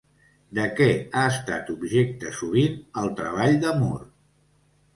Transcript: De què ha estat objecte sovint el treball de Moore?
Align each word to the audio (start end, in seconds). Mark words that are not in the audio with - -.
De 0.59 0.63
què 0.79 0.87
ha 1.19 1.25
estat 1.33 1.69
objecte 1.75 2.33
sovint 2.39 2.81
el 3.05 3.15
treball 3.23 3.61
de 3.69 3.77
Moore? 3.85 4.13